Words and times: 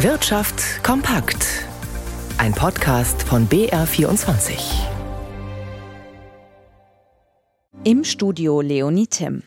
Wirtschaft 0.00 0.84
kompakt. 0.84 1.64
Ein 2.36 2.52
Podcast 2.52 3.22
von 3.22 3.48
BR24. 3.48 4.52
Im 7.82 8.04
Studio 8.04 8.60
Leonie 8.60 9.06
Tim. 9.06 9.42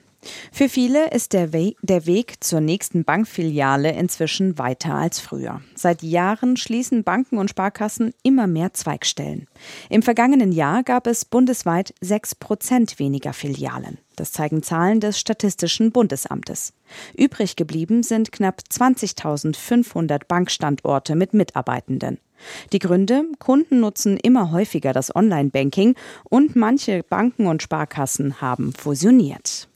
Für 0.52 0.68
viele 0.68 1.12
ist 1.12 1.34
der, 1.34 1.54
We 1.54 1.76
der 1.82 2.06
Weg 2.06 2.44
zur 2.44 2.60
nächsten 2.60 3.04
Bankfiliale 3.06 3.92
inzwischen 3.92 4.58
weiter 4.58 4.96
als 4.96 5.20
früher. 5.20 5.62
Seit 5.76 6.04
Jahren 6.04 6.58
schließen 6.58 7.04
Banken 7.04 7.38
und 7.38 7.50
Sparkassen 7.50 8.14
immer 8.24 8.48
mehr 8.48 8.74
Zweigstellen. 8.74 9.48
Im 9.90 10.02
vergangenen 10.02 10.52
Jahr 10.52 10.84
gab 10.84 11.08
es 11.08 11.24
bundesweit 11.24 11.94
sechs 12.02 12.36
Prozent 12.36 13.00
weniger 13.00 13.34
Filialen. 13.34 14.00
Das 14.18 14.34
zeigen 14.34 14.64
Zahlen 14.64 15.00
des 15.00 15.18
Statistischen 15.18 15.92
Bundesamtes. 15.92 16.74
Übrig 17.16 17.56
geblieben 17.56 18.04
sind 18.04 18.34
knapp 18.34 18.62
20.500 18.70 20.24
Bankstandorte 20.28 21.16
mit 21.16 21.34
Mitarbeitenden. 21.34 22.20
Die 22.74 22.80
Gründe? 22.80 23.24
Kunden 23.40 23.80
nutzen 23.80 24.18
immer 24.18 24.52
häufiger 24.52 24.92
das 24.92 25.16
Online-Banking 25.16 25.96
und 26.26 26.56
manche 26.56 27.04
Banken 27.04 27.48
und 27.48 27.64
Sparkassen 27.64 28.42
haben 28.42 28.74
fusioniert. 28.74 29.69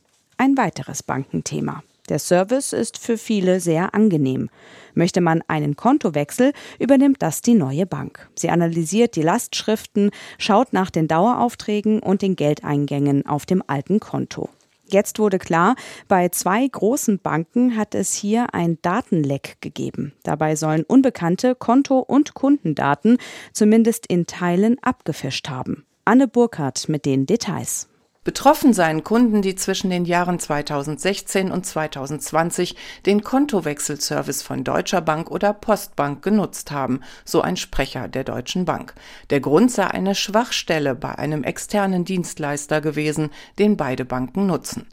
Ein 0.43 0.57
weiteres 0.57 1.03
Bankenthema. 1.03 1.83
Der 2.09 2.19
Service 2.19 2.73
ist 2.73 2.97
für 2.97 3.17
viele 3.17 3.61
sehr 3.61 3.95
angenehm. 3.95 4.49
Möchte 4.93 5.21
man 5.21 5.41
einen 5.47 5.77
Kontowechsel, 5.77 6.51
übernimmt 6.79 7.21
das 7.21 7.41
die 7.41 7.53
neue 7.53 7.85
Bank. 7.85 8.29
Sie 8.37 8.49
analysiert 8.49 9.15
die 9.15 9.21
Lastschriften, 9.21 10.11
schaut 10.37 10.73
nach 10.73 10.89
den 10.89 11.07
Daueraufträgen 11.07 12.01
und 12.01 12.21
den 12.21 12.35
Geldeingängen 12.35 13.25
auf 13.25 13.45
dem 13.45 13.63
alten 13.67 14.01
Konto. 14.01 14.49
Jetzt 14.85 15.17
wurde 15.17 15.39
klar, 15.39 15.77
bei 16.09 16.27
zwei 16.27 16.67
großen 16.67 17.19
Banken 17.19 17.77
hat 17.77 17.95
es 17.95 18.13
hier 18.13 18.53
ein 18.53 18.79
Datenleck 18.81 19.61
gegeben. 19.61 20.11
Dabei 20.23 20.57
sollen 20.57 20.83
unbekannte 20.83 21.55
Konto- 21.55 21.99
und 21.99 22.33
Kundendaten 22.33 23.17
zumindest 23.53 24.07
in 24.07 24.27
Teilen 24.27 24.75
abgefischt 24.81 25.47
haben. 25.47 25.85
Anne 26.03 26.27
Burkhardt 26.27 26.89
mit 26.89 27.05
den 27.05 27.27
Details. 27.27 27.87
Betroffen 28.23 28.71
seien 28.71 29.03
Kunden, 29.03 29.41
die 29.41 29.55
zwischen 29.55 29.89
den 29.89 30.05
Jahren 30.05 30.39
2016 30.39 31.51
und 31.51 31.65
2020 31.65 32.75
den 33.05 33.21
Kontowechselservice 33.21 34.41
von 34.41 34.63
Deutscher 34.63 35.01
Bank 35.01 35.29
oder 35.29 35.53
Postbank 35.53 36.21
genutzt 36.21 36.71
haben, 36.71 37.01
so 37.25 37.41
ein 37.41 37.57
Sprecher 37.57 38.07
der 38.07 38.23
Deutschen 38.23 38.63
Bank. 38.63 38.93
Der 39.29 39.41
Grund 39.41 39.71
sei 39.71 39.87
eine 39.87 40.15
Schwachstelle 40.15 40.95
bei 40.95 41.17
einem 41.17 41.43
externen 41.43 42.05
Dienstleister 42.05 42.79
gewesen, 42.79 43.29
den 43.59 43.75
beide 43.75 44.05
Banken 44.05 44.45
nutzen. 44.45 44.87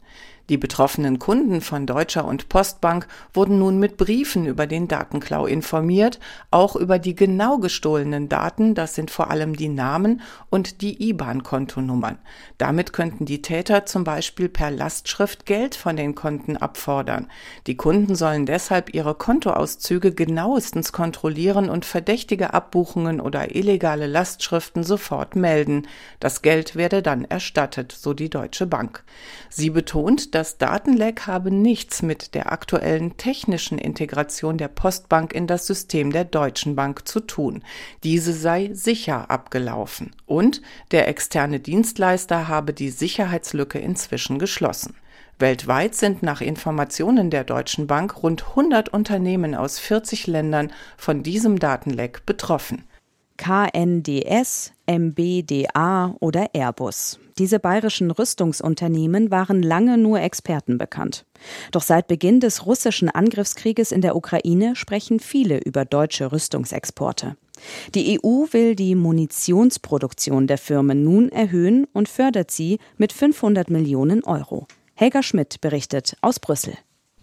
Die 0.51 0.57
betroffenen 0.57 1.17
Kunden 1.17 1.61
von 1.61 1.85
Deutscher 1.85 2.25
und 2.25 2.49
Postbank 2.49 3.07
wurden 3.33 3.57
nun 3.57 3.79
mit 3.79 3.95
Briefen 3.95 4.45
über 4.45 4.67
den 4.67 4.89
Datenklau 4.89 5.45
informiert, 5.45 6.19
auch 6.51 6.75
über 6.75 6.99
die 6.99 7.15
genau 7.15 7.57
gestohlenen 7.57 8.27
Daten, 8.27 8.75
das 8.75 8.93
sind 8.93 9.11
vor 9.11 9.31
allem 9.31 9.55
die 9.55 9.69
Namen 9.69 10.19
und 10.49 10.81
die 10.81 11.07
IBAN-Kontonummern. 11.07 12.17
Damit 12.57 12.91
könnten 12.91 13.23
die 13.23 13.41
Täter 13.41 13.85
zum 13.85 14.03
Beispiel 14.03 14.49
per 14.49 14.71
Lastschrift 14.71 15.45
Geld 15.45 15.73
von 15.73 15.95
den 15.95 16.15
Konten 16.15 16.57
abfordern. 16.57 17.29
Die 17.65 17.77
Kunden 17.77 18.15
sollen 18.15 18.45
deshalb 18.45 18.93
ihre 18.93 19.15
Kontoauszüge 19.15 20.11
genauestens 20.11 20.91
kontrollieren 20.91 21.69
und 21.69 21.85
verdächtige 21.85 22.53
Abbuchungen 22.53 23.21
oder 23.21 23.55
illegale 23.55 24.05
Lastschriften 24.05 24.83
sofort 24.83 25.37
melden. 25.37 25.87
Das 26.19 26.41
Geld 26.41 26.75
werde 26.75 27.01
dann 27.01 27.23
erstattet, 27.23 27.93
so 27.93 28.13
die 28.13 28.29
Deutsche 28.29 28.67
Bank. 28.67 29.05
Sie 29.49 29.69
betont, 29.69 30.35
dass 30.35 30.40
das 30.41 30.57
Datenleck 30.57 31.27
habe 31.27 31.51
nichts 31.51 32.01
mit 32.01 32.33
der 32.33 32.51
aktuellen 32.51 33.15
technischen 33.15 33.77
Integration 33.77 34.57
der 34.57 34.69
Postbank 34.69 35.33
in 35.33 35.45
das 35.45 35.67
System 35.67 36.11
der 36.11 36.25
Deutschen 36.25 36.75
Bank 36.75 37.07
zu 37.07 37.19
tun. 37.19 37.63
Diese 38.03 38.33
sei 38.33 38.71
sicher 38.73 39.29
abgelaufen 39.29 40.15
und 40.25 40.63
der 40.89 41.07
externe 41.07 41.59
Dienstleister 41.59 42.47
habe 42.47 42.73
die 42.73 42.89
Sicherheitslücke 42.89 43.77
inzwischen 43.77 44.39
geschlossen. 44.39 44.95
Weltweit 45.37 45.93
sind 45.93 46.23
nach 46.23 46.41
Informationen 46.41 47.29
der 47.29 47.43
Deutschen 47.43 47.85
Bank 47.85 48.23
rund 48.23 48.43
100 48.43 48.89
Unternehmen 48.89 49.53
aus 49.53 49.77
40 49.77 50.25
Ländern 50.25 50.71
von 50.97 51.21
diesem 51.21 51.59
Datenleck 51.59 52.25
betroffen. 52.25 52.85
KNDS, 53.41 54.71
MBDA 54.85 56.15
oder 56.19 56.53
Airbus. 56.53 57.17
Diese 57.39 57.59
bayerischen 57.59 58.11
Rüstungsunternehmen 58.11 59.31
waren 59.31 59.63
lange 59.63 59.97
nur 59.97 60.19
Experten 60.19 60.77
bekannt. 60.77 61.25
Doch 61.71 61.81
seit 61.81 62.07
Beginn 62.07 62.39
des 62.39 62.67
russischen 62.67 63.09
Angriffskrieges 63.09 63.91
in 63.91 64.01
der 64.01 64.15
Ukraine 64.15 64.75
sprechen 64.75 65.19
viele 65.19 65.57
über 65.57 65.85
deutsche 65.85 66.31
Rüstungsexporte. 66.31 67.35
Die 67.95 68.19
EU 68.23 68.45
will 68.51 68.75
die 68.75 68.93
Munitionsproduktion 68.93 70.45
der 70.45 70.59
Firmen 70.59 71.03
nun 71.03 71.29
erhöhen 71.29 71.87
und 71.93 72.09
fördert 72.09 72.51
sie 72.51 72.77
mit 72.97 73.11
500 73.11 73.71
Millionen 73.71 74.23
Euro. 74.23 74.67
Helga 74.93 75.23
Schmidt 75.23 75.61
berichtet 75.61 76.15
aus 76.21 76.39
Brüssel. 76.39 76.77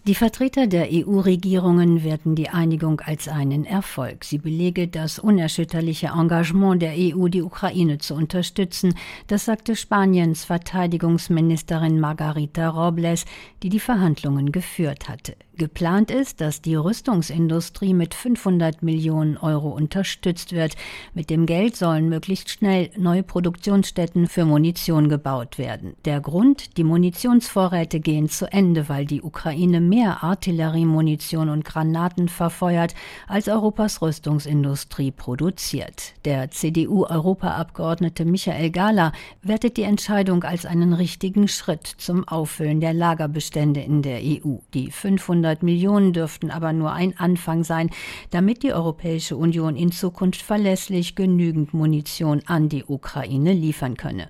Die 0.08 0.14
Vertreter 0.14 0.66
der 0.66 0.88
EU-Regierungen 0.90 2.02
werten 2.02 2.34
die 2.34 2.48
Einigung 2.48 3.02
als 3.02 3.28
einen 3.28 3.66
Erfolg. 3.66 4.24
Sie 4.24 4.38
belege 4.38 4.88
das 4.88 5.18
unerschütterliche 5.18 6.12
Engagement 6.16 6.80
der 6.80 6.94
EU, 6.96 7.28
die 7.28 7.42
Ukraine 7.42 7.98
zu 7.98 8.14
unterstützen. 8.14 8.94
Das 9.26 9.44
sagte 9.44 9.76
Spaniens 9.76 10.46
Verteidigungsministerin 10.46 12.00
Margarita 12.00 12.70
Robles, 12.70 13.26
die 13.62 13.68
die 13.68 13.80
Verhandlungen 13.80 14.50
geführt 14.50 15.10
hatte. 15.10 15.36
Geplant 15.58 16.12
ist, 16.12 16.40
dass 16.40 16.62
die 16.62 16.76
Rüstungsindustrie 16.76 17.92
mit 17.92 18.14
500 18.14 18.80
Millionen 18.84 19.36
Euro 19.36 19.70
unterstützt 19.70 20.52
wird. 20.52 20.76
Mit 21.14 21.30
dem 21.30 21.46
Geld 21.46 21.74
sollen 21.74 22.08
möglichst 22.08 22.48
schnell 22.50 22.90
neue 22.96 23.24
Produktionsstätten 23.24 24.28
für 24.28 24.44
Munition 24.44 25.08
gebaut 25.08 25.58
werden. 25.58 25.96
Der 26.04 26.20
Grund, 26.20 26.76
die 26.76 26.84
Munitionsvorräte 26.84 27.98
gehen 27.98 28.28
zu 28.28 28.46
Ende, 28.52 28.88
weil 28.88 29.04
die 29.04 29.20
Ukraine 29.20 29.80
mehr 29.80 29.97
Artilleriemunition 30.06 31.48
und 31.48 31.64
Granaten 31.64 32.28
verfeuert, 32.28 32.94
als 33.26 33.48
Europas 33.48 34.00
Rüstungsindustrie 34.00 35.10
produziert. 35.10 36.14
Der 36.24 36.50
CDU-Europaabgeordnete 36.50 38.24
Michael 38.24 38.70
Gala 38.70 39.12
wertet 39.42 39.76
die 39.76 39.82
Entscheidung 39.82 40.44
als 40.44 40.66
einen 40.66 40.92
richtigen 40.92 41.48
Schritt 41.48 41.86
zum 41.86 42.26
Auffüllen 42.26 42.80
der 42.80 42.94
Lagerbestände 42.94 43.80
in 43.80 44.02
der 44.02 44.20
EU. 44.20 44.58
Die 44.74 44.90
500 44.90 45.48
500 45.48 45.62
Millionen 45.62 46.12
dürften 46.12 46.50
aber 46.50 46.72
nur 46.72 46.92
ein 46.92 47.18
Anfang 47.18 47.64
sein, 47.64 47.90
damit 48.30 48.62
die 48.62 48.72
Europäische 48.72 49.36
Union 49.36 49.76
in 49.76 49.92
Zukunft 49.92 50.42
verlässlich 50.42 51.14
genügend 51.14 51.74
Munition 51.74 52.42
an 52.46 52.68
die 52.68 52.84
Ukraine 52.84 53.52
liefern 53.52 53.96
könne. 53.96 54.28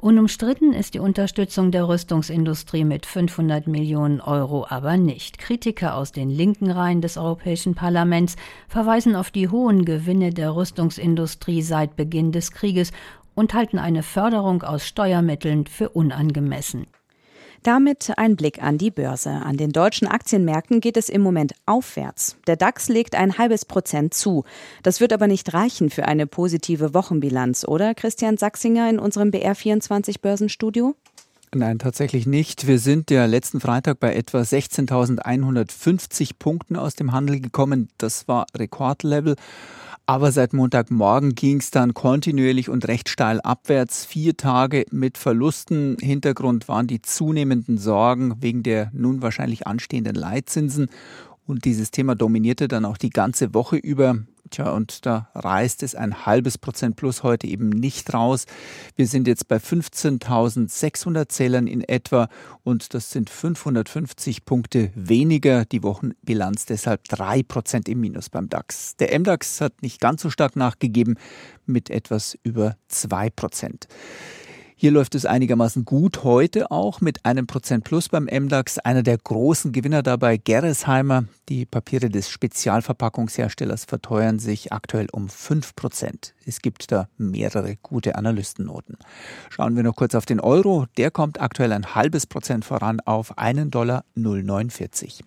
Unumstritten 0.00 0.72
ist 0.72 0.94
die 0.94 0.98
Unterstützung 0.98 1.70
der 1.70 1.88
Rüstungsindustrie 1.88 2.84
mit 2.84 3.06
500 3.06 3.66
Millionen 3.66 4.20
Euro 4.20 4.66
aber 4.68 4.96
nicht. 5.04 5.38
Kritiker 5.38 5.96
aus 5.96 6.12
den 6.12 6.30
linken 6.30 6.70
Reihen 6.70 7.00
des 7.00 7.16
Europäischen 7.16 7.74
Parlaments 7.74 8.36
verweisen 8.68 9.16
auf 9.16 9.30
die 9.30 9.48
hohen 9.48 9.84
Gewinne 9.84 10.30
der 10.30 10.54
Rüstungsindustrie 10.54 11.62
seit 11.62 11.96
Beginn 11.96 12.32
des 12.32 12.52
Krieges 12.52 12.92
und 13.34 13.54
halten 13.54 13.78
eine 13.78 14.02
Förderung 14.02 14.62
aus 14.62 14.86
Steuermitteln 14.86 15.66
für 15.66 15.88
unangemessen. 15.90 16.86
Damit 17.62 18.12
ein 18.16 18.36
Blick 18.36 18.62
an 18.62 18.78
die 18.78 18.90
Börse. 18.90 19.30
An 19.30 19.58
den 19.58 19.70
deutschen 19.70 20.08
Aktienmärkten 20.08 20.80
geht 20.80 20.96
es 20.96 21.10
im 21.10 21.20
Moment 21.20 21.52
aufwärts. 21.66 22.38
Der 22.46 22.56
DAX 22.56 22.88
legt 22.88 23.14
ein 23.14 23.36
halbes 23.36 23.66
Prozent 23.66 24.14
zu. 24.14 24.44
Das 24.82 25.00
wird 25.00 25.12
aber 25.12 25.26
nicht 25.26 25.52
reichen 25.52 25.90
für 25.90 26.06
eine 26.06 26.26
positive 26.26 26.94
Wochenbilanz, 26.94 27.66
oder 27.68 27.94
Christian 27.94 28.38
Sachsinger 28.38 28.88
in 28.88 28.98
unserem 28.98 29.28
BR24 29.28 30.22
Börsenstudio? 30.22 30.94
Nein, 31.52 31.80
tatsächlich 31.80 32.26
nicht. 32.26 32.68
Wir 32.68 32.78
sind 32.78 33.10
ja 33.10 33.24
letzten 33.26 33.60
Freitag 33.60 33.98
bei 33.98 34.14
etwa 34.14 34.38
16.150 34.42 36.34
Punkten 36.38 36.76
aus 36.76 36.94
dem 36.94 37.10
Handel 37.10 37.40
gekommen. 37.40 37.88
Das 37.98 38.28
war 38.28 38.46
Rekordlevel. 38.56 39.34
Aber 40.06 40.30
seit 40.30 40.52
Montagmorgen 40.52 41.34
ging 41.34 41.58
es 41.58 41.72
dann 41.72 41.92
kontinuierlich 41.92 42.68
und 42.68 42.86
recht 42.86 43.08
steil 43.08 43.40
abwärts. 43.40 44.04
Vier 44.04 44.36
Tage 44.36 44.86
mit 44.92 45.18
Verlusten. 45.18 45.96
Hintergrund 46.00 46.68
waren 46.68 46.86
die 46.86 47.02
zunehmenden 47.02 47.78
Sorgen 47.78 48.40
wegen 48.40 48.62
der 48.62 48.92
nun 48.92 49.20
wahrscheinlich 49.20 49.66
anstehenden 49.66 50.14
Leitzinsen. 50.14 50.88
Und 51.46 51.64
dieses 51.64 51.90
Thema 51.90 52.14
dominierte 52.14 52.68
dann 52.68 52.84
auch 52.84 52.96
die 52.96 53.10
ganze 53.10 53.54
Woche 53.54 53.76
über. 53.76 54.18
Tja, 54.50 54.70
und 54.70 55.06
da 55.06 55.28
reißt 55.34 55.84
es 55.84 55.94
ein 55.94 56.26
halbes 56.26 56.58
Prozent 56.58 56.96
plus 56.96 57.22
heute 57.22 57.46
eben 57.46 57.68
nicht 57.68 58.12
raus. 58.12 58.46
Wir 58.96 59.06
sind 59.06 59.28
jetzt 59.28 59.46
bei 59.46 59.58
15.600 59.58 61.28
Zählern 61.28 61.68
in 61.68 61.82
etwa 61.82 62.28
und 62.64 62.92
das 62.94 63.10
sind 63.10 63.30
550 63.30 64.44
Punkte 64.44 64.90
weniger. 64.96 65.64
Die 65.64 65.84
Wochenbilanz 65.84 66.66
deshalb 66.66 67.04
drei 67.04 67.44
Prozent 67.44 67.88
im 67.88 68.00
Minus 68.00 68.28
beim 68.28 68.48
DAX. 68.48 68.96
Der 68.96 69.16
MDAX 69.18 69.60
hat 69.60 69.82
nicht 69.82 70.00
ganz 70.00 70.22
so 70.22 70.30
stark 70.30 70.56
nachgegeben 70.56 71.16
mit 71.66 71.88
etwas 71.88 72.36
über 72.42 72.76
zwei 72.88 73.30
Prozent. 73.30 73.86
Hier 74.82 74.92
läuft 74.92 75.14
es 75.14 75.26
einigermaßen 75.26 75.84
gut 75.84 76.24
heute 76.24 76.70
auch 76.70 77.02
mit 77.02 77.26
einem 77.26 77.46
Prozent 77.46 77.84
plus 77.84 78.08
beim 78.08 78.24
MDAX. 78.24 78.78
Einer 78.78 79.02
der 79.02 79.18
großen 79.18 79.72
Gewinner 79.72 80.02
dabei 80.02 80.38
Gerresheimer. 80.38 81.26
Die 81.50 81.66
Papiere 81.66 82.08
des 82.08 82.30
Spezialverpackungsherstellers 82.30 83.84
verteuern 83.84 84.38
sich 84.38 84.72
aktuell 84.72 85.08
um 85.12 85.28
5 85.28 85.76
Prozent. 85.76 86.34
Es 86.46 86.62
gibt 86.62 86.92
da 86.92 87.10
mehrere 87.18 87.76
gute 87.82 88.14
Analystennoten. 88.14 88.96
Schauen 89.50 89.76
wir 89.76 89.82
noch 89.82 89.96
kurz 89.96 90.14
auf 90.14 90.24
den 90.24 90.40
Euro. 90.40 90.86
Der 90.96 91.10
kommt 91.10 91.42
aktuell 91.42 91.74
ein 91.74 91.94
halbes 91.94 92.26
Prozent 92.26 92.64
voran 92.64 93.00
auf 93.00 93.36
einen 93.36 93.70
Dollar 93.70 94.06
0,49. 94.16 95.20